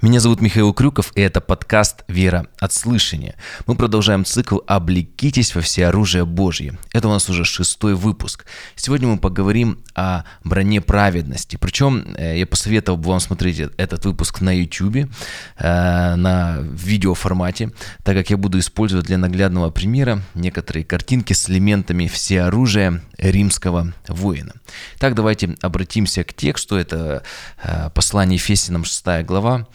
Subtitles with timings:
[0.00, 3.34] Меня зовут Михаил Крюков, и это подкаст «Вера от слышания».
[3.66, 6.78] Мы продолжаем цикл «Облекитесь во все оружие Божье».
[6.92, 8.46] Это у нас уже шестой выпуск.
[8.76, 11.56] Сегодня мы поговорим о броне праведности.
[11.56, 15.10] Причем э, я посоветовал бы вам смотреть этот выпуск на YouTube,
[15.58, 17.72] э, на видеоформате,
[18.04, 24.52] так как я буду использовать для наглядного примера некоторые картинки с элементами всеоружия римского воина.
[25.00, 26.76] Так, давайте обратимся к тексту.
[26.76, 27.24] Это
[27.64, 29.66] э, послание Ефесянам 6 глава,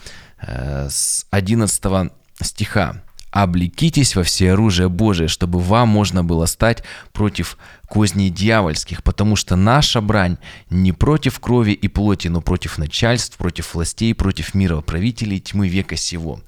[0.48, 3.02] с 11 стиха.
[3.32, 7.58] «Облекитесь во все оружие Божие, чтобы вам можно было стать против
[7.90, 10.38] козней дьявольских, потому что наша брань
[10.70, 15.96] не против крови и плоти, но против начальств, против властей, против мира правителей тьмы века
[15.96, 16.42] сего».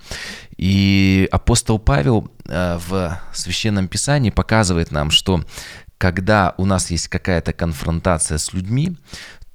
[0.58, 5.44] И апостол Павел э, в Священном Писании показывает нам, что
[5.98, 8.96] когда у нас есть какая-то конфронтация с людьми,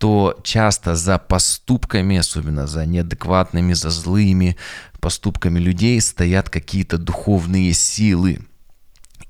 [0.00, 4.56] то часто за поступками, особенно за неадекватными, за злыми
[4.98, 8.38] поступками людей стоят какие-то духовные силы.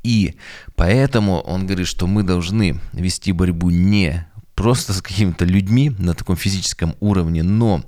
[0.05, 0.37] И
[0.77, 6.37] поэтому он говорит, что мы должны вести борьбу не просто с какими-то людьми на таком
[6.37, 7.83] физическом уровне, но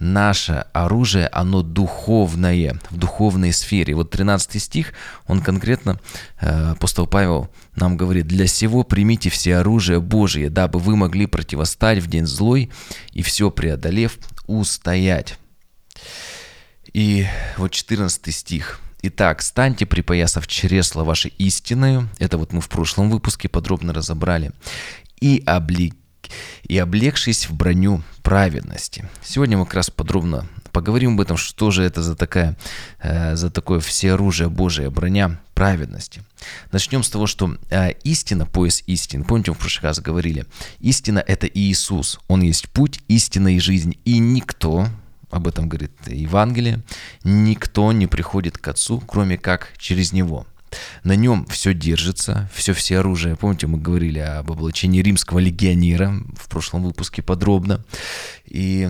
[0.00, 3.94] наше оружие, оно духовное, в духовной сфере.
[3.94, 4.92] Вот 13 стих,
[5.26, 5.98] он конкретно,
[6.40, 11.98] э, апостол Павел нам говорит, «Для сего примите все оружие Божие, дабы вы могли противостать
[11.98, 12.70] в день злой
[13.12, 15.38] и все преодолев, устоять».
[16.92, 17.26] И
[17.56, 18.80] вот 14 стих.
[19.02, 24.52] Итак, станьте, припоясав чресло вашей истиною, это вот мы в прошлом выпуске подробно разобрали,
[25.20, 25.92] и обли
[26.68, 29.08] и облегшись в броню праведности.
[29.22, 32.56] Сегодня мы как раз подробно поговорим об этом, что же это за, такая,
[33.02, 36.22] э, за такое всеоружие Божие, броня праведности.
[36.70, 40.44] Начнем с того, что э, истина, пояс истин, помните, мы в прошлый раз говорили,
[40.80, 44.88] истина– это Иисус, Он есть путь, истина и жизнь, и никто,
[45.30, 46.82] об этом говорит Евангелие,
[47.24, 50.46] никто не приходит к Отцу, кроме как через Него–
[51.04, 53.36] на нем все держится, все все оружие.
[53.36, 57.84] Помните, мы говорили об облачении римского легионера в прошлом выпуске подробно.
[58.46, 58.88] И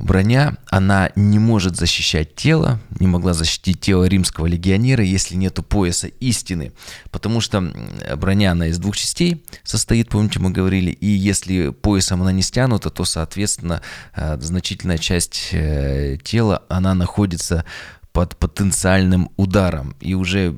[0.00, 6.06] броня, она не может защищать тело, не могла защитить тело римского легионера, если нету пояса
[6.06, 6.72] истины,
[7.10, 7.72] потому что
[8.16, 12.90] броня, она из двух частей состоит, помните, мы говорили, и если поясом она не стянута,
[12.90, 13.82] то, соответственно,
[14.14, 17.64] э, значительная часть э, тела, она находится
[18.18, 19.94] под потенциальным ударом.
[20.00, 20.56] И уже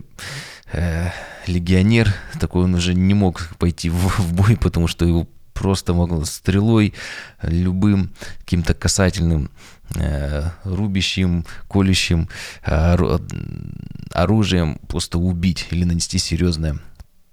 [0.73, 1.11] э,
[1.47, 6.25] легионер такой, он уже не мог пойти в, в бой, потому что его просто могло
[6.25, 6.95] стрелой,
[7.43, 9.51] любым каким-то касательным
[9.95, 12.31] э, рубящим, колющим
[12.65, 12.97] э,
[14.15, 16.79] оружием просто убить или нанести серьезное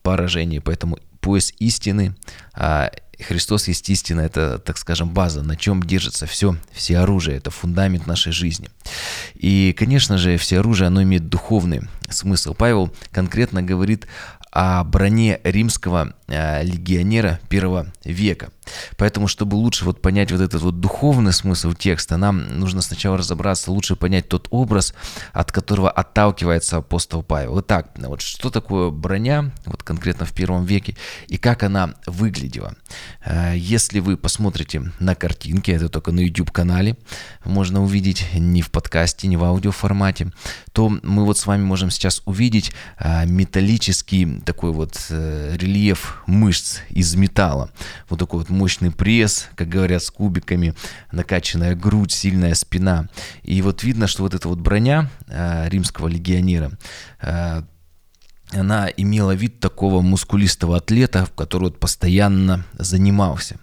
[0.03, 0.59] поражение.
[0.59, 2.17] Поэтому пояс истины,
[2.53, 7.49] а Христос есть истина, это, так скажем, база, на чем держится все, все оружие, это
[7.49, 8.69] фундамент нашей жизни.
[9.35, 12.53] И, конечно же, все оружие, оно имеет духовный смысл.
[12.53, 14.07] Павел конкретно говорит
[14.51, 18.49] о броне римского легионера первого века.
[18.97, 23.71] Поэтому, чтобы лучше вот понять вот этот вот духовный смысл текста, нам нужно сначала разобраться,
[23.71, 24.93] лучше понять тот образ,
[25.33, 27.59] от которого отталкивается апостол Павел.
[27.61, 30.95] Итак, вот что такое броня, вот конкретно в первом веке,
[31.27, 32.75] и как она выглядела.
[33.25, 36.97] Э, если вы посмотрите на картинки, это только на YouTube-канале,
[37.43, 40.31] можно увидеть не в подкасте, не в аудиоформате,
[40.73, 46.79] то мы вот с вами можем сейчас увидеть э, металлический такой вот э, рельеф мышц
[46.89, 47.71] из металла.
[48.09, 50.73] Вот такой вот мощный пресс, как говорят, с кубиками,
[51.11, 53.09] накачанная грудь, сильная спина.
[53.43, 56.71] И вот видно, что вот эта вот броня э, римского легионера,
[57.21, 57.61] э,
[58.51, 63.59] она имела вид такого мускулистого атлета, который вот постоянно занимался.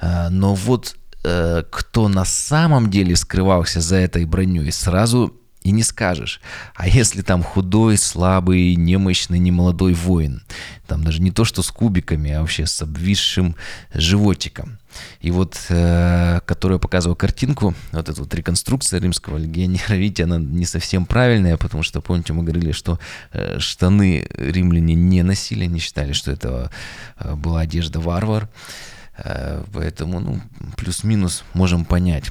[0.00, 5.82] Э, но вот э, кто на самом деле скрывался за этой броней, сразу и не
[5.82, 6.40] скажешь.
[6.74, 10.42] А если там худой, слабый, немощный, немолодой воин?
[10.86, 13.56] Там даже не то, что с кубиками, а вообще с обвисшим
[13.92, 14.78] животиком.
[15.20, 20.38] И вот, э, которую я показывал картинку, вот эта вот реконструкция римского легионера, видите, она
[20.38, 22.98] не совсем правильная, потому что, помните, мы говорили, что
[23.32, 26.70] э, штаны римляне не носили, не считали, что это
[27.18, 28.48] э, была одежда варвар.
[29.18, 30.40] Э, поэтому, ну,
[30.76, 32.30] плюс-минус можем понять.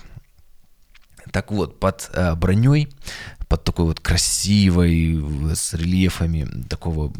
[1.32, 2.90] Так вот, под э, броней
[3.48, 5.24] под такой вот красивой,
[5.56, 7.14] с рельефами такого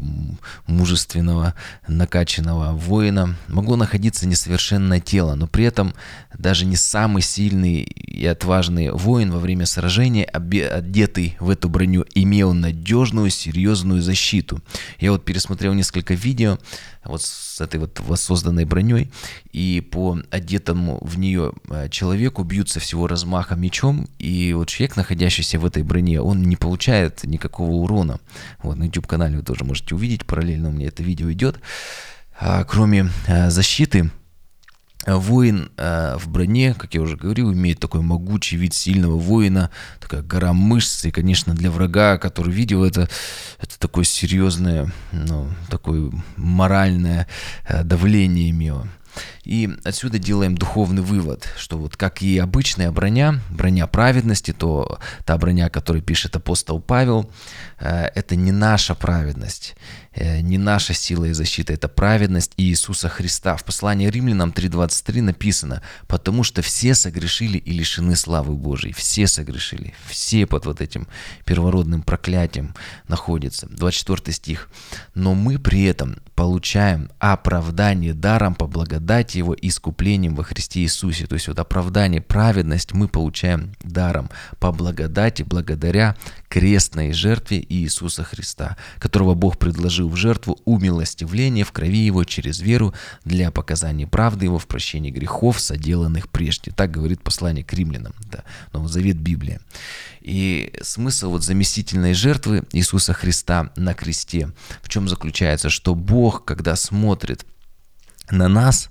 [0.66, 1.54] мужественного,
[1.86, 5.94] накачанного воина, могло находиться несовершенное тело, но при этом
[6.36, 12.52] даже не самый сильный и отважный воин во время сражения, одетый в эту броню, имел
[12.52, 14.62] надежную, серьезную защиту.
[14.98, 16.58] Я вот пересмотрел несколько видео,
[17.04, 19.10] вот с этой вот воссозданной броней,
[19.52, 25.58] и по одетому в нее э, человеку бьются всего размаха мечом, и вот человек, находящийся
[25.58, 28.20] в этой броне, он не получает никакого урона.
[28.62, 31.60] Вот на YouTube-канале вы тоже можете увидеть, параллельно у меня это видео идет.
[32.40, 34.10] А, кроме а, защиты,
[35.06, 39.70] Воин э, в броне, как я уже говорил, имеет такой могучий вид сильного воина,
[40.00, 43.08] такая гора мышц, и, конечно, для врага, который видел это,
[43.60, 47.26] это такое серьезное, ну, такое моральное
[47.66, 48.86] э, давление имело.
[49.48, 55.38] И отсюда делаем духовный вывод, что вот как и обычная броня, броня праведности, то та
[55.38, 57.30] броня, о которой пишет апостол Павел,
[57.78, 59.74] э, это не наша праведность,
[60.12, 63.56] э, не наша сила и защита, это праведность Иисуса Христа.
[63.56, 69.94] В послании римлянам 3.23 написано, потому что все согрешили и лишены славы Божией, все согрешили,
[70.06, 71.08] все под вот этим
[71.46, 72.74] первородным проклятием
[73.08, 73.66] находятся.
[73.70, 74.68] 24 стих.
[75.14, 81.26] Но мы при этом получаем оправдание даром по благодати его искуплением во Христе Иисусе.
[81.26, 86.16] То есть вот оправдание, праведность мы получаем даром по благодати, благодаря
[86.48, 92.94] крестной жертве Иисуса Христа, которого Бог предложил в жертву умилостивления в крови Его через веру
[93.24, 96.70] для показания правды Его в прощении грехов, соделанных прежде.
[96.70, 99.60] Так говорит послание к римлянам, да, Новый Завет Библия.
[100.20, 104.52] И смысл вот заместительной жертвы Иисуса Христа на кресте
[104.82, 107.44] в чем заключается, что Бог, когда смотрит
[108.30, 108.90] на нас,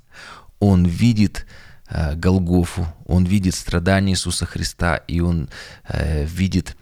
[0.59, 1.45] он видит
[1.89, 5.49] э, Голгофу, он видит страдания Иисуса Христа, и он
[5.87, 6.75] э, видит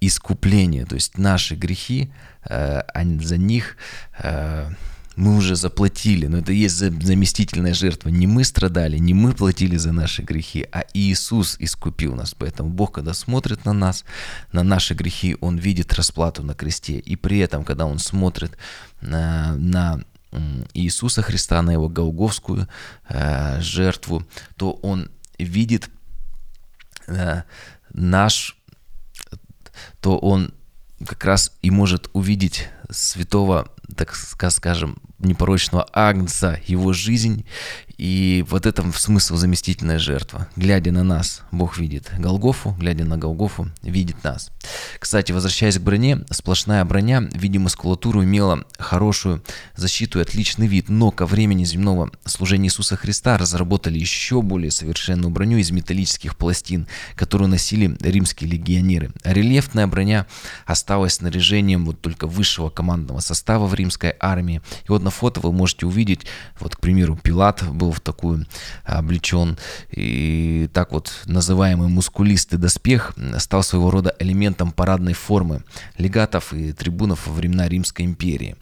[0.00, 2.12] искупление, то есть наши грехи,
[2.48, 2.82] э,
[3.20, 3.76] за них
[4.18, 4.70] э,
[5.18, 8.08] мы уже заплатили, но это есть заместительная жертва.
[8.08, 12.34] Не мы страдали, не мы платили за наши грехи, а Иисус искупил нас.
[12.38, 14.04] Поэтому Бог, когда смотрит на нас,
[14.52, 17.00] на наши грехи, Он видит расплату на кресте.
[17.00, 18.56] И при этом, когда Он смотрит
[19.00, 20.04] на, на
[20.74, 22.68] Иисуса Христа, на его голговскую
[23.08, 24.26] э, жертву,
[24.56, 25.88] то он видит
[27.06, 27.42] э,
[27.92, 28.56] наш,
[30.00, 30.52] то он
[31.06, 37.46] как раз и может увидеть святого, так скажем, непорочного Агнца, его жизнь
[37.98, 40.48] и вот этом смысл заместительная жертва.
[40.54, 44.50] Глядя на нас, Бог видит Голгофу, глядя на Голгофу, видит нас.
[45.00, 49.42] Кстати, возвращаясь к броне, сплошная броня в виде имела хорошую
[49.74, 55.30] защиту и отличный вид, но ко времени земного служения Иисуса Христа разработали еще более совершенную
[55.30, 56.86] броню из металлических пластин,
[57.16, 59.10] которую носили римские легионеры.
[59.24, 60.26] рельефная броня
[60.66, 64.62] осталась снаряжением вот только высшего командного состава в римской армии.
[64.84, 66.26] И вот на фото вы можете увидеть,
[66.60, 68.46] вот, к примеру, Пилат был в такую
[68.84, 69.58] облечен.
[69.90, 75.62] И так вот называемый мускулистый доспех стал своего рода элементом парадной формы
[75.96, 78.56] легатов и трибунов во времена Римской империи.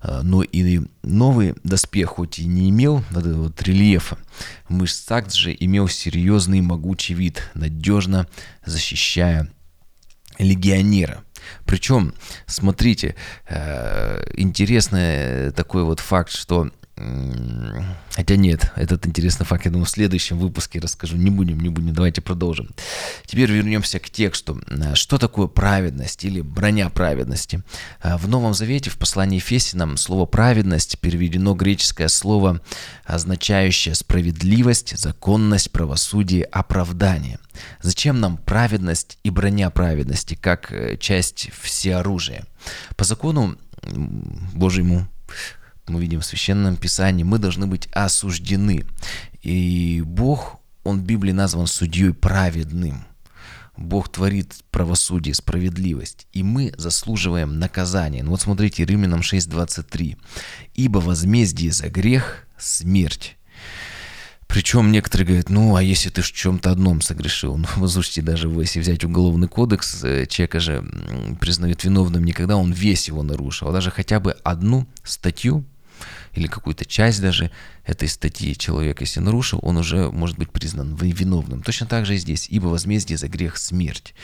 [0.00, 4.18] А, но и новый доспех, хоть и не имел вот этого вот рельефа,
[4.68, 8.26] мышц также имел серьезный могучий вид, надежно
[8.64, 9.48] защищая
[10.38, 11.24] легионера.
[11.64, 12.14] Причем,
[12.46, 13.14] смотрите,
[13.48, 16.70] э, интересный такой вот факт, что
[18.10, 21.16] Хотя нет, этот интересный факт, я думаю, в следующем выпуске расскажу.
[21.16, 22.70] Не будем, не будем, давайте продолжим.
[23.24, 24.60] Теперь вернемся к тексту.
[24.94, 27.62] Что такое праведность или броня праведности?
[28.02, 32.60] В Новом Завете, в послании Ефесянам, слово «праведность» переведено греческое слово,
[33.04, 37.38] означающее справедливость, законность, правосудие, оправдание.
[37.80, 42.44] Зачем нам праведность и броня праведности, как э, часть всеоружия?
[42.96, 43.56] По закону
[44.54, 45.06] Божьему
[45.88, 48.84] мы видим в Священном Писании, мы должны быть осуждены.
[49.42, 53.04] И Бог, Он в Библии назван судьей праведным.
[53.76, 58.24] Бог творит правосудие, справедливость, и мы заслуживаем наказания.
[58.24, 60.16] Ну вот смотрите, Римлянам 6.23.
[60.74, 63.36] «Ибо возмездие за грех– смерть».
[64.48, 67.60] Причем некоторые говорят, ну, а если ты в чем-то одном согрешил?
[67.76, 70.84] Ну, слушайте, даже если взять уголовный кодекс, э, человека же
[71.38, 75.64] признают виновным не когда он весь его нарушил, а даже хотя бы одну статью
[76.34, 77.50] или какую-то часть даже
[77.84, 81.62] этой статьи человек, если нарушил, он уже может быть признан виновным.
[81.62, 84.14] Точно так же и здесь, ибо возмездие за грех смерть.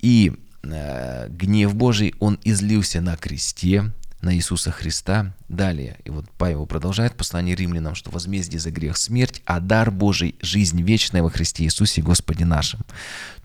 [0.00, 3.92] И э, гнев Божий, он излился на кресте,
[4.22, 5.34] на Иисуса Христа.
[5.48, 10.36] Далее, и вот Павел продолжает послание римлянам, что возмездие за грех смерть, а дар Божий–
[10.40, 12.80] жизнь вечная во Христе Иисусе Господе нашим.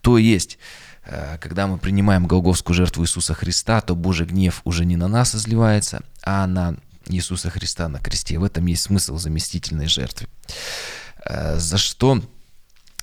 [0.02, 0.58] То есть,
[1.06, 5.36] э, когда мы принимаем голговскую жертву Иисуса Христа, то Божий гнев уже не на нас
[5.36, 6.76] изливается, а на
[7.08, 8.38] Иисуса Христа на кресте.
[8.38, 10.28] В этом есть смысл заместительной жертвы.
[11.26, 12.22] Э, за что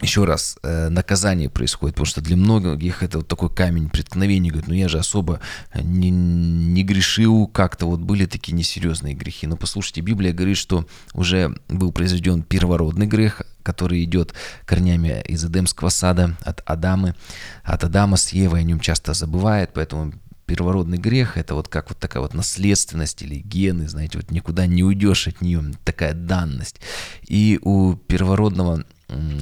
[0.02, 4.68] еще раз, э, наказание происходит, потому что для многих это вот такой камень преткновения, говорят,
[4.68, 5.40] ну я же особо
[5.74, 9.46] не, не грешил, как-то вот были такие несерьезные грехи.
[9.46, 14.34] Но послушайте, Библия говорит, что уже был произведен первородный грех, который идет
[14.66, 17.14] корнями из Эдемского сада, от Адамы,
[17.62, 20.14] от Адама с Евой, о нем часто забывает, поэтому
[20.52, 24.84] первородный грех– это вот как вот такая вот наследственность или гены, знаете, вот никуда не
[24.84, 26.78] уйдешь от нее, такая данность.
[27.26, 28.84] И у первородного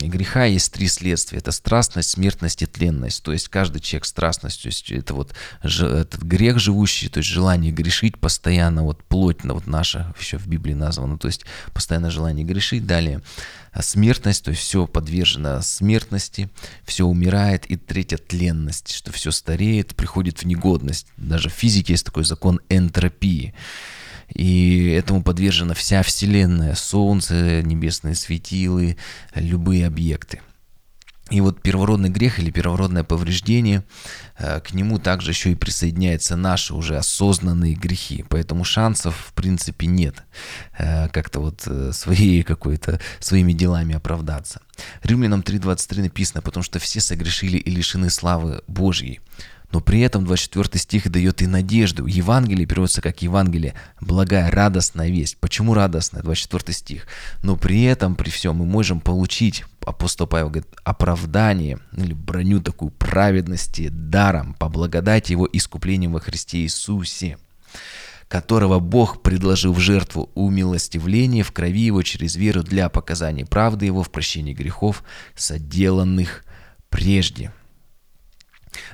[0.02, 1.38] греха есть три следствия.
[1.38, 3.22] Это страстность, смертность и тленность.
[3.22, 7.72] То есть каждый человек страстность, то есть это вот этот грех живущий, то есть желание
[7.72, 12.86] грешить постоянно, вот плоть вот наша еще в Библии названа, то есть постоянно желание грешить.
[12.86, 13.20] Далее
[13.72, 16.50] а смертность, то есть все подвержено смертности,
[16.84, 17.66] все умирает.
[17.66, 21.06] И третья тленность, что все стареет, приходит в негодность.
[21.16, 23.54] Даже в физике есть такой закон энтропии.
[24.34, 28.96] И этому подвержена вся Вселенная, Солнце, небесные светилы,
[29.34, 30.40] любые объекты.
[31.30, 33.84] И вот первородный грех или первородное повреждение,
[34.36, 38.24] э, к нему также еще и присоединяются наши уже осознанные грехи.
[38.28, 40.24] Поэтому шансов в принципе нет
[40.76, 44.60] э, как-то вот э, своей какой-то, своими делами оправдаться.
[45.04, 49.20] Римлянам 3.23 написано, потому что все согрешили и лишены славы Божьей.
[49.72, 52.06] Но при этом 24 стих дает и надежду.
[52.06, 55.36] Евангелие переводится как Евангелие, благая, радостная весть.
[55.38, 56.22] Почему радостная?
[56.22, 57.06] 24 стих.
[57.42, 62.90] Но при этом, при всем, мы можем получить, апостол Павел говорит, оправдание или броню такую
[62.90, 67.38] праведности даром по благодати его искуплением во Христе Иисусе
[68.30, 74.04] которого Бог предложил в жертву умилостивления в крови его через веру для показания правды его
[74.04, 75.02] в прощении грехов,
[75.34, 76.44] соделанных
[76.90, 77.52] прежде.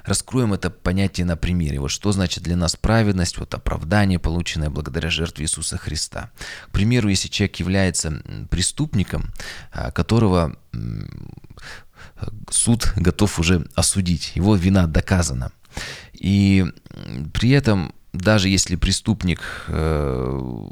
[0.04, 1.80] Раскроем это понятие на примере.
[1.80, 6.30] Вот что значит для нас праведность, вот оправдание, полученное благодаря жертве Иисуса Христа.
[6.68, 9.32] К примеру, если человек является преступником,
[9.72, 10.56] а, которого
[12.50, 15.52] суд готов уже осудить, его вина доказана.
[16.12, 16.64] И
[17.34, 20.68] при этом, даже если преступник э,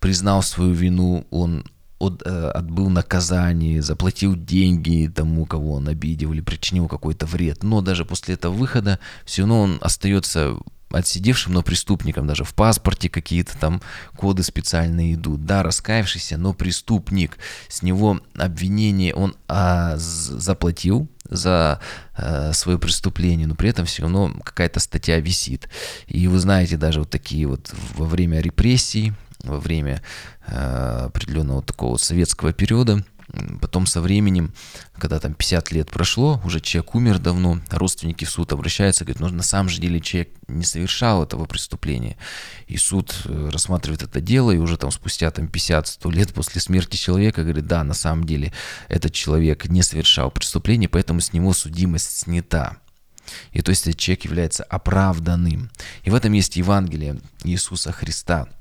[0.00, 1.64] признал свою вину, он
[1.98, 7.62] от, э, отбыл наказание, заплатил деньги тому, кого он обидел или причинил какой-то вред.
[7.62, 10.56] Но даже после этого выхода все равно он остается
[10.90, 12.26] отсидевшим, но преступником.
[12.26, 13.82] Даже в паспорте какие-то там
[14.16, 15.44] коды специальные идут.
[15.44, 17.38] Да, раскаявшийся, но преступник.
[17.68, 21.80] С него обвинение он а, заплатил за
[22.14, 25.68] а, свое преступление, но при этом все равно какая-то статья висит.
[26.06, 29.12] И вы знаете, даже вот такие вот во время репрессий,
[29.48, 30.02] во время
[30.46, 33.04] э, определенного такого советского периода.
[33.60, 34.54] Потом со временем,
[34.94, 39.28] когда там 50 лет прошло, уже человек умер давно, родственники в суд обращаются, говорят, ну
[39.28, 42.16] на самом же деле человек не совершал этого преступления.
[42.68, 46.96] И суд э, рассматривает это дело, и уже там спустя там 50-100 лет после смерти
[46.96, 48.54] человека говорит, да, на самом деле
[48.88, 52.78] этот человек не совершал преступления, поэтому с него судимость снята.
[53.52, 55.70] И то есть этот человек является оправданным.
[56.02, 58.48] И в этом есть Евангелие Иисуса Христа–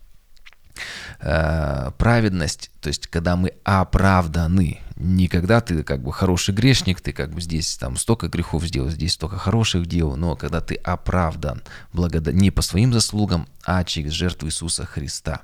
[1.19, 7.13] Э, праведность, то есть когда мы оправданы, не когда ты как бы хороший грешник, ты
[7.13, 11.63] как бы здесь там столько грехов сделал, здесь столько хороших дел, но когда ты оправдан
[11.93, 12.34] благодар...
[12.34, 15.41] не по своим заслугам, а через жертву Иисуса Христа.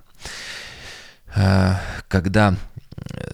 [1.35, 1.75] Э,
[2.07, 2.55] когда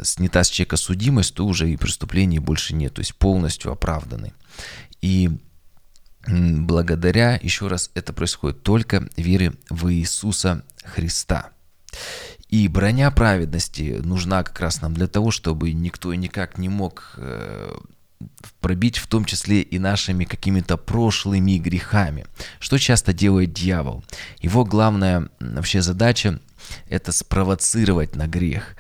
[0.01, 4.34] снята с человека судимость, то уже и преступлений больше нет, то есть полностью оправданы.
[5.01, 5.29] И
[6.27, 11.51] благодаря, еще раз, это происходит только вере в Иисуса Христа.
[12.50, 17.72] И броня праведности нужна как раз нам для того, чтобы никто никак не мог э,
[18.60, 22.25] пробить в том числе и нашими какими-то прошлыми грехами.
[22.60, 24.03] Что часто делает дьявол?
[24.41, 26.39] Его главная вообще задача–
[26.89, 28.75] это спровоцировать на грех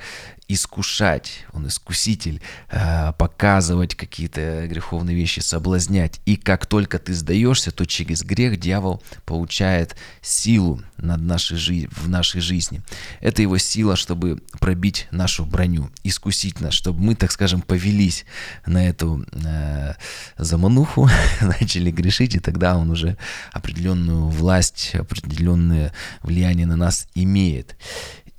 [0.49, 6.19] искушать, он искуситель, э, показывать какие-то греховные вещи, соблазнять.
[6.25, 12.09] И как только ты сдаешься, то через грех дьявол получает силу над нашей жи- в
[12.09, 12.81] нашей жизни.
[13.21, 18.25] Это его сила, чтобы пробить нашу броню, искусить нас, чтобы мы, так скажем, повелись
[18.65, 19.93] на эту э,
[20.37, 21.07] замануху,
[21.41, 23.17] начали грешить, и тогда он уже
[23.51, 27.75] определенную власть, определенное влияние на нас имеет.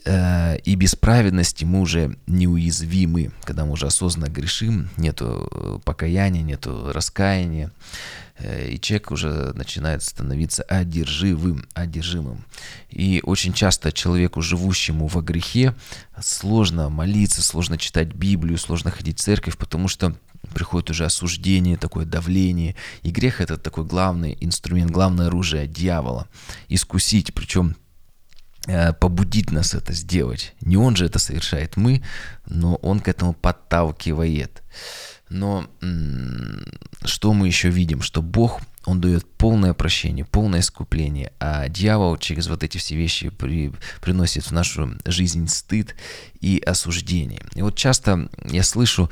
[0.04, 6.42] Э, и без праведности мы уже неуязвимы, когда мы уже осознанно грешим, нету э, покаяния,
[6.42, 7.70] нету раскаяния,
[8.38, 12.44] э, и человек уже начинает становиться одерживым, одержимым.
[12.88, 15.74] И очень часто человеку, живущему во грехе,
[16.20, 20.16] сложно молиться, сложно читать Библию, сложно ходить в церковь, потому что
[20.54, 22.74] приходит уже осуждение, такое давление.
[23.02, 26.26] И грех это такой главный инструмент, главное оружие дьявола.
[26.68, 27.76] Искусить, причем
[28.66, 30.54] э, побудить нас это сделать.
[30.60, 32.02] Не он же это совершает, мы,
[32.46, 34.62] но он к этому подталкивает.
[35.30, 35.68] Но
[37.04, 38.02] что мы еще видим?
[38.02, 43.28] Что Бог, Он дает полное прощение, полное искупление, а дьявол через вот эти все вещи
[43.28, 45.94] при, приносит в нашу жизнь стыд
[46.40, 47.42] и осуждение.
[47.54, 49.08] И вот часто я слышу,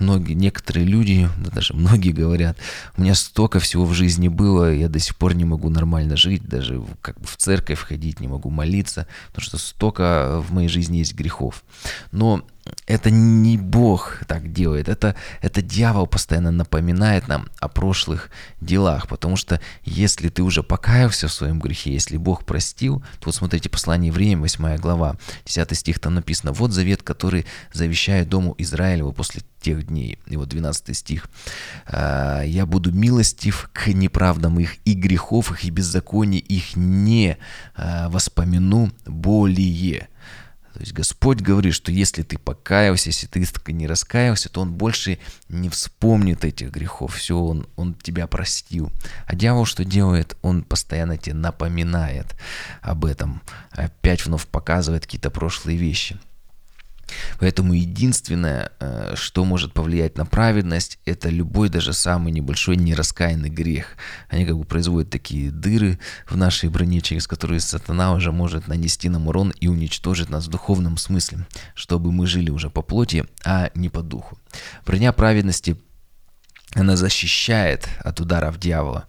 [0.00, 2.56] многие, некоторые люди, да даже многие говорят,
[2.96, 6.46] у меня столько всего в жизни было, я до сих пор не могу нормально жить,
[6.46, 10.98] даже как бы в церковь ходить, не могу молиться, потому что столько в моей жизни
[10.98, 11.64] есть грехов.
[12.12, 12.44] Но
[12.86, 18.30] это не Бог так делает, это, это дьявол постоянно напоминает нам о прошлых
[18.60, 23.34] делах, потому что если ты уже покаялся в своем грехе, если Бог простил, то вот
[23.34, 29.12] смотрите, послание Евреям, 8 глава, 10 стих, там написано, вот завет, который завещает Дому Израилеву
[29.12, 30.18] после тех дней.
[30.26, 31.28] И вот 12 стих.
[31.86, 37.36] «А, «Я буду милостив к неправдам их, и грехов их, и беззаконий их не
[37.74, 40.08] а, воспомяну более».
[40.76, 45.18] То есть Господь говорит, что если ты покаялся, если ты не раскаялся, то Он больше
[45.48, 47.14] не вспомнит этих грехов.
[47.14, 48.92] Все, Он, он тебя простил.
[49.24, 50.36] А дьявол что делает?
[50.42, 52.36] Он постоянно тебе напоминает
[52.82, 53.40] об этом.
[53.70, 56.18] Опять вновь показывает какие-то прошлые вещи.
[57.38, 63.96] Поэтому единственное, э, что может повлиять на праведность, это любой даже самый небольшой нераскаянный грех.
[64.28, 65.98] Они как бы производят такие дыры
[66.28, 70.50] в нашей броне, через которые сатана уже может нанести нам урон и уничтожить нас в
[70.50, 74.38] духовном смысле, чтобы мы жили уже по плоти, а не по духу.
[74.84, 75.76] Броня праведности
[76.76, 79.06] она защищает от ударов дьявола.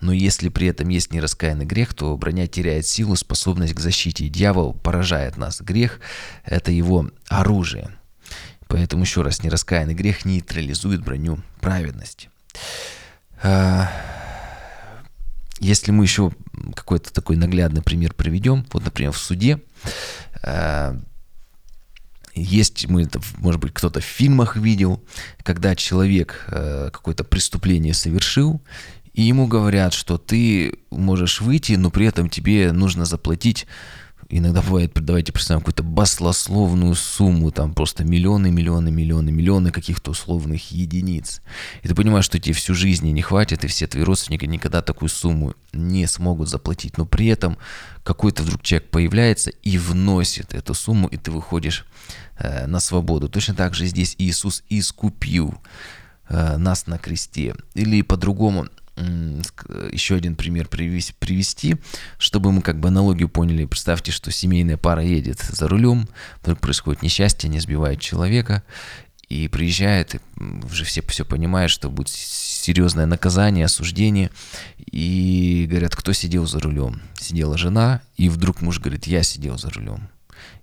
[0.00, 4.28] Но если при этом есть нераскаянный грех, то броня теряет силу, способность к защите.
[4.28, 5.60] Дьявол поражает нас.
[5.60, 6.00] Грех–
[6.44, 7.90] это его оружие.
[8.68, 12.30] Поэтому еще раз, нераскаянный грех нейтрализует броню праведности.
[13.42, 13.90] А,
[15.58, 16.32] если мы еще
[16.74, 19.60] какой-то такой наглядный пример приведем, вот, например, в суде,
[20.42, 20.98] а,
[22.40, 25.02] есть, мы это, может быть, кто-то в фильмах видел,
[25.42, 28.60] когда человек э, какое-то преступление совершил,
[29.12, 33.66] и ему говорят, что ты можешь выйти, но при этом тебе нужно заплатить
[34.30, 40.70] иногда бывает, давайте представим какую-то баслословную сумму, там просто миллионы, миллионы, миллионы, миллионы каких-то условных
[40.70, 41.42] единиц.
[41.82, 45.08] И ты понимаешь, что тебе всю жизнь не хватит, и все твои родственники никогда такую
[45.08, 46.96] сумму не смогут заплатить.
[46.96, 47.58] Но при этом
[48.02, 51.84] какой-то вдруг человек появляется и вносит эту сумму, и ты выходишь
[52.38, 53.28] э, на свободу.
[53.28, 55.54] Точно так же здесь Иисус искупил
[56.28, 57.54] э, нас на кресте.
[57.74, 58.68] Или по-другому,
[59.92, 61.76] еще один пример привести,
[62.18, 63.64] чтобы мы как бы аналогию поняли.
[63.64, 66.08] Представьте, что семейная пара едет за рулем,
[66.42, 68.62] вдруг происходит несчастье, не сбивает человека,
[69.28, 70.20] и приезжает,
[70.64, 74.30] уже все все понимают, что будет серьезное наказание, осуждение,
[74.76, 77.00] и говорят, кто сидел за рулем?
[77.18, 80.08] Сидела жена, и вдруг муж говорит, я сидел за рулем.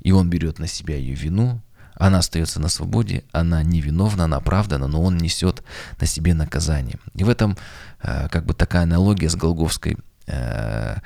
[0.02, 1.62] И он берет на себя ее вину,
[2.00, 5.64] она остается на свободе, она невиновна, она оправдана, но он несет
[6.00, 7.00] на себе наказание.
[7.16, 7.58] И в этом
[8.02, 10.98] э, как бы такая аналогия с Голговской э,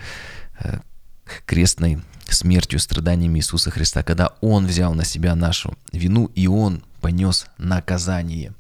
[0.60, 0.80] э,
[1.46, 7.48] крестной смертью, страданиями Иисуса Христа, когда Он взял на себя нашу вину, и Он понес
[7.58, 8.54] наказание.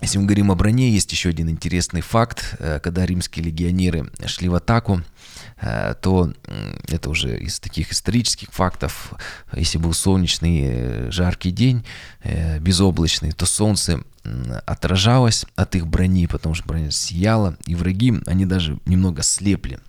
[0.00, 2.56] Если мы говорим о броне, есть еще один интересный факт.
[2.82, 5.02] Когда римские легионеры шли в атаку,
[5.60, 6.32] Э, то
[6.86, 9.12] это уже из таких исторических фактов,
[9.52, 11.84] если был солнечный э, жаркий день,
[12.22, 14.00] э, безоблачный, то солнце
[14.66, 19.80] отражалось от их брони, потому что броня сияла, и враги, они даже немного слепли.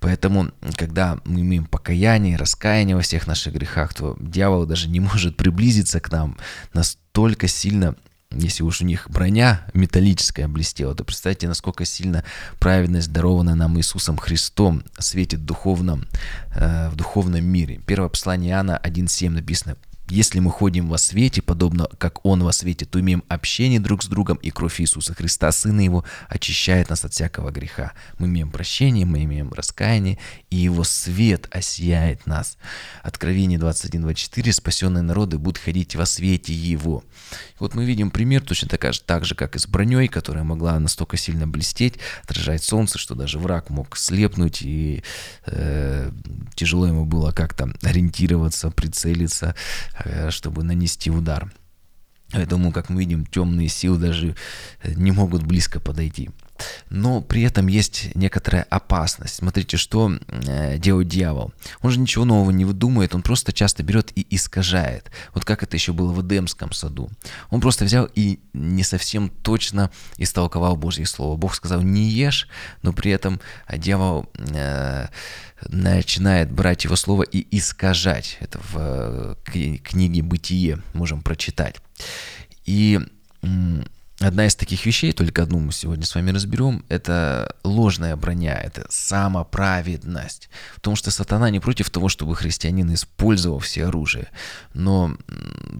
[0.00, 5.36] Поэтому, когда мы имеем покаяние, раскаяние во всех наших грехах, то дьявол даже не может
[5.36, 6.36] приблизиться к нам
[6.74, 7.96] настолько сильно
[8.32, 12.24] если уж у них броня металлическая блестела, то представьте, насколько сильно
[12.58, 16.06] праведность, дарованная нам Иисусом Христом, светит духовном,
[16.54, 17.80] э, в духовном мире.
[17.86, 19.76] Первое послание Иоанна 1.7 написано
[20.10, 24.06] если мы ходим во свете, подобно как Он во свете, то имеем общение друг с
[24.06, 27.92] другом, и кровь Иисуса Христа, Сына Его, очищает нас от всякого греха.
[28.18, 30.18] Мы имеем прощение, мы имеем раскаяние,
[30.50, 32.58] и Его свет осияет нас.
[33.02, 34.52] Откровение 21.24.
[34.52, 37.04] Спасенные народы будут ходить во свете Его.
[37.58, 40.78] вот мы видим пример точно так же, так же, как и с броней, которая могла
[40.80, 41.94] настолько сильно блестеть,
[42.24, 45.04] отражать солнце, что даже враг мог слепнуть, и
[45.46, 46.10] э,
[46.54, 49.54] тяжело ему было как-то ориентироваться, прицелиться,
[50.30, 51.52] чтобы нанести удар.
[52.32, 54.36] Поэтому, как мы видим, темные силы даже
[54.82, 56.30] э, не могут близко подойти.
[56.88, 59.36] Но при этом есть некоторая опасность.
[59.36, 61.52] Смотрите, что э, делает дьявол.
[61.82, 65.10] Он же ничего нового не выдумывает, он просто часто берет и искажает.
[65.34, 67.10] Вот как это еще было в Эдемском саду.
[67.50, 71.36] Он просто взял и не совсем точно истолковал Божье Слово.
[71.36, 72.48] Бог сказал, не ешь,
[72.82, 73.40] но при этом
[73.72, 75.06] дьявол э,
[75.68, 78.38] начинает брать его слово и искажать.
[78.40, 81.76] Это в э, книге «Бытие» можем прочитать.
[82.64, 83.00] И
[84.20, 88.84] Одна из таких вещей, только одну мы сегодня с вами разберем, это ложная броня, это
[88.90, 90.50] самоправедность.
[90.74, 94.28] Потому что сатана не против того, чтобы христианин использовал все оружие.
[94.74, 95.16] Но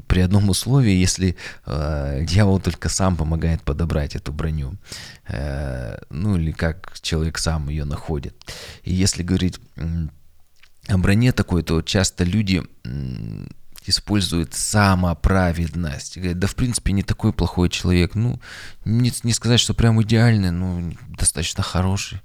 [0.06, 4.72] при одном условии, если э, дьявол только сам помогает подобрать эту броню,
[5.28, 8.34] э, ну или как человек сам ее находит.
[8.84, 9.60] И если говорить
[10.88, 12.62] о броне такой, то часто люди
[13.86, 16.16] использует самоправедность.
[16.16, 18.14] Говорит, да в принципе не такой плохой человек.
[18.14, 18.40] Ну,
[18.84, 22.20] не, не сказать, что прям идеальный, но достаточно хороший.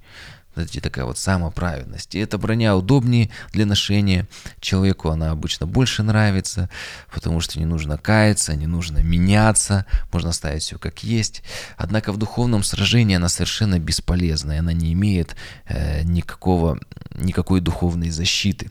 [0.56, 2.14] Это такая вот самоправедность.
[2.14, 4.26] И эта броня удобнее для ношения.
[4.60, 6.70] Человеку она обычно больше нравится,
[7.12, 11.42] потому что не нужно каяться, не нужно меняться, можно оставить все как есть.
[11.76, 16.78] Однако в духовном сражении она совершенно бесполезна, и она не имеет э, никакого,
[17.14, 18.70] никакой духовной защиты.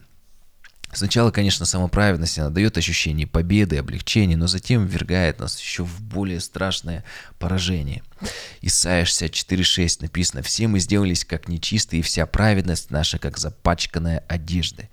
[0.95, 6.39] Сначала, конечно, самоправедность, она дает ощущение победы, облегчения, но затем ввергает нас еще в более
[6.39, 7.03] страшное
[7.37, 8.01] поражение.
[8.61, 14.87] Исайя 64.6 написано «Все мы сделались как нечистые, и вся праведность наша, как запачканная одежда».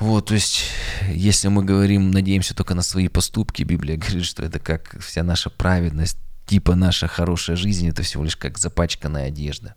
[0.00, 0.64] Вот, то есть,
[1.06, 5.50] если мы говорим, надеемся только на свои поступки, Библия говорит, что это как вся наша
[5.50, 6.16] праведность,
[6.52, 9.74] типа наша хорошая жизнь, это всего лишь как запачканная одежда.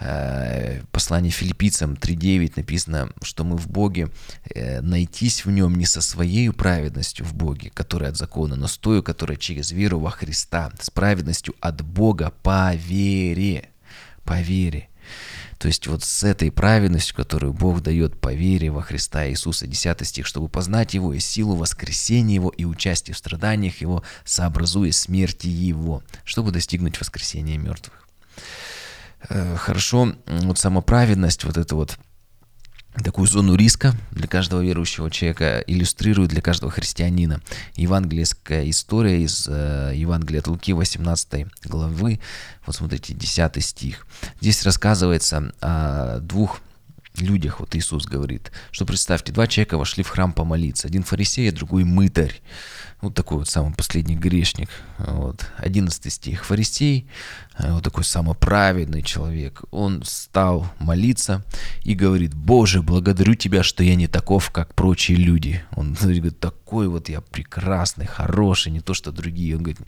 [0.00, 4.08] Э, послание филиппийцам 3.9 написано, что мы в Боге
[4.54, 8.78] э, найтись в нем не со своей праведностью в Боге, которая от закона, но с
[8.78, 13.68] той, которая через веру во Христа, с праведностью от Бога по вере.
[14.24, 14.88] По вере.
[15.58, 20.06] То есть вот с этой праведностью, которую Бог дает по вере во Христа Иисуса, 10
[20.06, 25.48] стих, чтобы познать Его и силу воскресения Его и участие в страданиях Его, сообразуя смерти
[25.48, 28.08] Его, чтобы достигнуть воскресения мертвых.
[29.28, 31.98] Э, хорошо, вот самоправедность, вот это вот
[33.02, 37.40] такую зону риска для каждого верующего человека иллюстрирует для каждого христианина.
[37.74, 42.20] Евангельская история из э, Евангелия от Луки 18 главы,
[42.66, 44.06] вот смотрите, 10 стих.
[44.40, 46.60] Здесь рассказывается о двух
[47.20, 51.52] людях, вот Иисус говорит, что представьте, два человека вошли в храм помолиться, один фарисей, а
[51.52, 52.40] другой мытарь
[53.00, 54.68] вот такой вот самый последний грешник.
[54.98, 55.46] Вот.
[55.58, 56.44] 11 стих.
[56.44, 57.08] Фарисей,
[57.56, 61.44] э, вот такой самоправедный человек, он стал молиться
[61.84, 65.62] и говорит, Боже, благодарю Тебя, что я не таков, как прочие люди.
[65.76, 69.56] Он говорит, такой вот я прекрасный, хороший, не то, что другие.
[69.56, 69.86] Он говорит,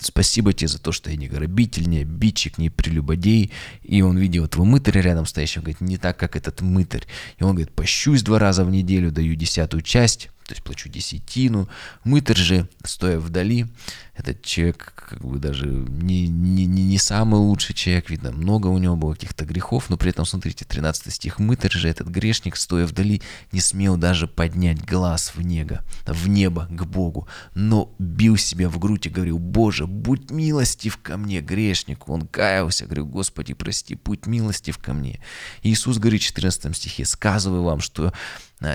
[0.00, 3.52] Спасибо тебе за то, что я не грабитель, не обидчик, не прелюбодей.
[3.82, 7.06] И он видел этого мытаря рядом стоящего, говорит, не так, как этот мытарь.
[7.38, 11.68] И он говорит, пощусь два раза в неделю, даю десятую часть то есть плачу десятину.
[12.04, 13.66] Мытарь же, стоя вдали,
[14.14, 18.94] этот человек как бы даже не, не, не самый лучший человек, видно, много у него
[18.94, 23.22] было каких-то грехов, но при этом, смотрите, 13 стих, мытарь же, этот грешник, стоя вдали,
[23.52, 28.78] не смел даже поднять глаз в небо, в небо к Богу, но бил себя в
[28.78, 32.12] грудь и говорил, Боже, будь милостив ко мне, грешнику.
[32.12, 35.20] Он каялся, говорил, Господи, прости, будь милостив ко мне.
[35.62, 38.12] Иисус говорит в 14 стихе, сказываю вам, что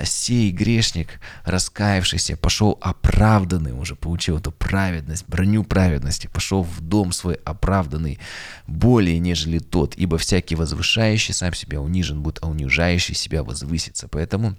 [0.04, 7.34] сей грешник, раскаявшийся, пошел оправданный, уже получил эту праведность, броню праведности, пошел в дом свой
[7.44, 8.18] оправданный
[8.66, 14.08] более, нежели тот, ибо всякий возвышающий сам себя унижен будет, а унижающий себя возвысится.
[14.08, 14.56] Поэтому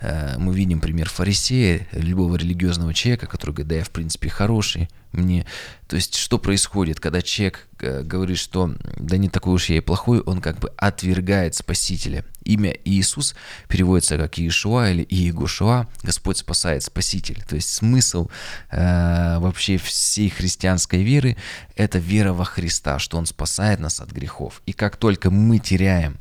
[0.00, 4.88] э, мы видим пример фарисея, любого религиозного человека, который говорит, да я в принципе хороший,
[5.16, 5.46] мне...
[5.88, 9.80] То есть что происходит, когда человек э, говорит, что да не такой уж я и
[9.80, 12.24] плохой, он как бы отвергает Спасителя.
[12.44, 13.34] Имя Иисус
[13.68, 17.42] переводится как Иешуа или Иегушуа, Господь спасает, Спаситель.
[17.48, 18.28] То есть смысл
[18.70, 21.36] э, вообще всей христианской веры–
[21.76, 24.62] это вера во Христа, что Он спасает нас от грехов.
[24.66, 26.18] И как только мы теряем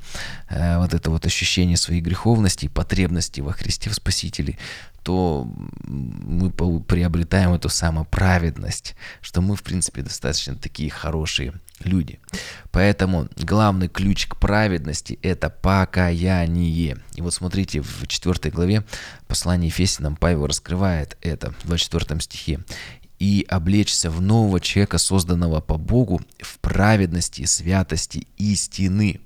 [0.50, 4.58] э, вот это вот ощущение своей греховности и потребности во Христе, в Спасителе,
[5.06, 5.48] то
[5.84, 12.20] мы приобретаем эту самоправедность, что мы, в принципе, достаточно такие хорошие люди.
[12.72, 16.98] Поэтому главный ключ к праведности– это покаяние.
[17.14, 18.84] И вот смотрите, в 4 главе
[19.28, 22.62] послания Ефесянам Павел раскрывает это в 24 стихе
[23.20, 29.22] и облечься в нового человека, созданного по Богу, в праведности, святости, истины.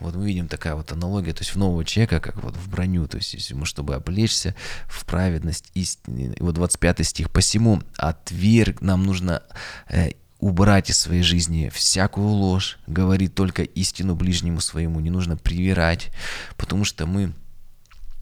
[0.00, 3.06] Вот мы видим такая вот аналогия, то есть в нового человека, как вот в броню,
[3.06, 4.54] то есть если мы, чтобы облечься
[4.86, 6.34] в праведность истины.
[6.36, 9.42] И вот 25 стих, посему отверг, нам нужно
[9.88, 16.10] э, убрать из своей жизни всякую ложь, говорить только истину ближнему своему, не нужно привирать,
[16.56, 17.32] потому что мы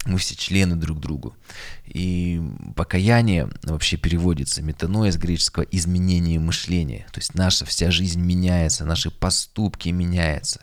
[0.05, 1.35] мы все члены друг другу.
[1.85, 2.41] И
[2.75, 7.05] покаяние вообще переводится метаноя с греческого изменение мышления.
[7.11, 10.61] То есть наша вся жизнь меняется, наши поступки меняются.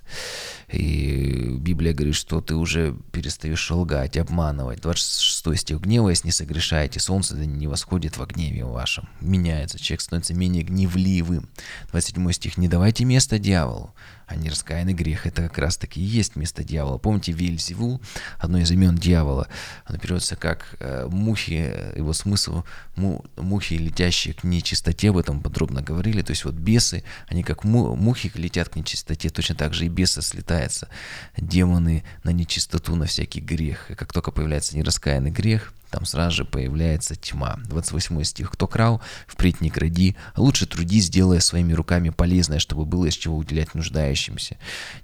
[0.69, 4.81] И Библия говорит, что ты уже перестаешь лгать, обманывать.
[4.81, 5.81] 26 стих.
[5.81, 9.09] Гневаясь, не согрешайте, солнце не восходит во гневе вашем.
[9.21, 11.49] Меняется, человек становится менее гневливым.
[11.91, 12.57] 27 стих.
[12.57, 13.95] Не давайте место дьяволу
[14.31, 15.27] а не раскаянный грех.
[15.27, 16.99] Это как раз таки и есть место дьявола.
[16.99, 18.01] Помните Вельзевул,
[18.39, 19.49] одно из имен дьявола,
[19.85, 22.63] оно переводится как э, мухи, его смысл
[22.95, 26.23] му, мухи, летящие к нечистоте, об этом подробно говорили.
[26.23, 29.89] То есть вот бесы, они как му, мухи летят к нечистоте, точно так же и
[29.89, 30.89] бесы слетаются,
[31.37, 33.91] демоны на нечистоту, на всякий грех.
[33.91, 37.59] И как только появляется нераскаянный грех, там сразу же появляется тьма.
[37.69, 38.51] 28 стих.
[38.51, 43.37] «Кто крал, впредь не кради, лучше трудись, делая своими руками полезное, чтобы было из чего
[43.37, 44.57] уделять нуждающимся.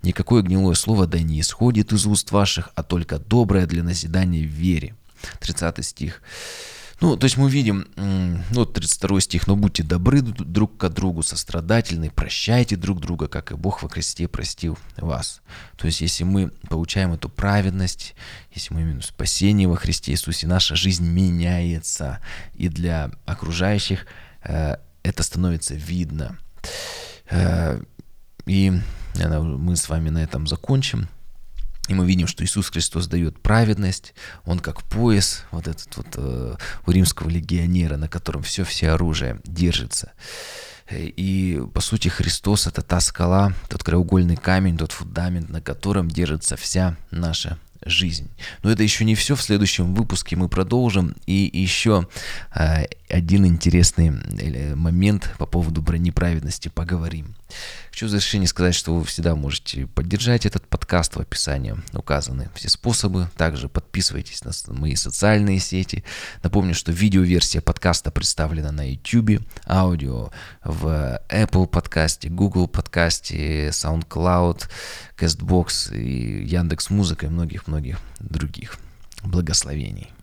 [0.03, 4.51] Никакое гнилое слово да не исходит из уст ваших, а только доброе для назидания в
[4.51, 4.94] вере».
[5.40, 6.22] 30 стих.
[7.01, 12.11] Ну, то есть мы видим, ну, 32 стих, но будьте добры друг к другу, сострадательны,
[12.11, 15.43] прощайте друг друга, как и Бог во Христе простил вас.
[15.77, 18.15] То есть если мы получаем эту праведность,
[18.53, 22.21] если мы имеем спасение во Христе Иисусе, наша жизнь меняется,
[22.55, 24.07] и для окружающих
[24.43, 26.39] э, это становится видно.
[27.29, 27.81] Э,
[28.47, 28.73] и
[29.17, 31.09] э, мы с вами на этом закончим.
[31.88, 36.57] И мы видим, что Иисус Христос дает праведность, Он как пояс, вот этот вот э,
[36.87, 40.12] у римского легионера, на котором все, все оружие держится.
[40.90, 46.57] И, по сути, Христос— это та скала, тот краеугольный камень, тот фундамент, на котором держится
[46.57, 48.29] вся наша жизнь.
[48.62, 49.35] Но это еще не все.
[49.35, 51.16] В следующем выпуске мы продолжим.
[51.27, 52.09] И еще
[52.55, 57.35] э, один интересный э, момент по поводу бронеправедности поговорим.
[57.91, 61.77] Хочу в завершение сказать, что вы всегда можете поддержать этот подкаст в описании.
[61.93, 63.31] Указаны все способы.
[63.37, 66.05] Также подписывайтесь на мои социальные сети.
[66.43, 70.31] Напомню, что видеоверсия подкаста представлена на YouTube, аудио
[70.65, 74.69] в Apple подкасте, Google подкасте, SoundCloud,
[75.17, 78.77] CastBox и Яндекс Музыка и многих-многих других.
[79.23, 80.15] Благословений.